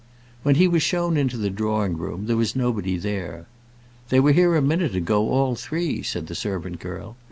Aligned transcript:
When 0.41 0.55
he 0.55 0.67
was 0.67 0.81
shown 0.81 1.15
into 1.15 1.37
the 1.37 1.51
drawing 1.51 1.95
room 1.95 2.25
there 2.25 2.35
was 2.35 2.55
nobody 2.55 2.97
there. 2.97 3.45
"They 4.09 4.19
were 4.19 4.31
here 4.31 4.55
a 4.55 4.59
minute 4.63 4.95
ago, 4.95 5.29
all 5.29 5.53
three," 5.53 6.01
said 6.01 6.25
the 6.25 6.33
servant 6.33 6.79
girl. 6.79 7.17